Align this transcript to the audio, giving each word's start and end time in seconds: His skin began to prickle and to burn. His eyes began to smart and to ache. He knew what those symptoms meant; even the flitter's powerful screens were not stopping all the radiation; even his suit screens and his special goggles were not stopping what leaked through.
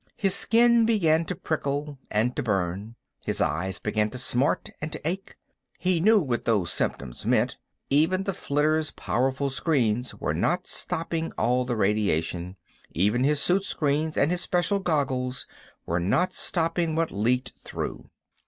His 0.17 0.33
skin 0.33 0.83
began 0.87 1.25
to 1.25 1.35
prickle 1.35 1.99
and 2.09 2.35
to 2.35 2.41
burn. 2.41 2.95
His 3.23 3.39
eyes 3.39 3.77
began 3.77 4.09
to 4.09 4.17
smart 4.17 4.71
and 4.81 4.91
to 4.91 5.07
ache. 5.07 5.35
He 5.77 5.99
knew 5.99 6.19
what 6.19 6.43
those 6.45 6.71
symptoms 6.73 7.23
meant; 7.23 7.57
even 7.91 8.23
the 8.23 8.33
flitter's 8.33 8.89
powerful 8.89 9.51
screens 9.51 10.15
were 10.15 10.33
not 10.33 10.65
stopping 10.65 11.31
all 11.37 11.65
the 11.65 11.75
radiation; 11.77 12.55
even 12.89 13.23
his 13.23 13.43
suit 13.43 13.63
screens 13.63 14.17
and 14.17 14.31
his 14.31 14.41
special 14.41 14.79
goggles 14.79 15.45
were 15.85 15.99
not 15.99 16.33
stopping 16.33 16.95
what 16.95 17.11
leaked 17.11 17.53
through. 17.63 18.09